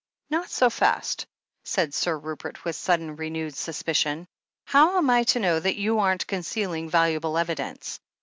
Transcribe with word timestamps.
"Not 0.31 0.49
so 0.49 0.71
fast," 0.71 1.27
said 1.63 1.93
Sir 1.93 2.17
Rupert 2.17 2.65
with 2.65 2.75
sudden, 2.75 3.17
renewed 3.17 3.55
suspicion. 3.55 4.25
"How 4.65 4.97
am 4.97 5.11
I 5.11 5.21
to 5.25 5.39
know 5.39 5.59
that 5.59 5.75
you 5.75 5.99
aren't 5.99 6.25
con 6.25 6.39
cealing 6.41 6.89
valuable 6.89 7.37
evidence 7.37 7.99